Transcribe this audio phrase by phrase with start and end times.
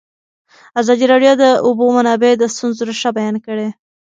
[0.81, 3.67] ازادي راډیو د د اوبو منابع د ستونزو رېښه بیان کړې.